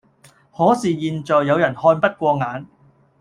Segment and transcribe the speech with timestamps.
[0.57, 2.65] 可是現在有人看不過眼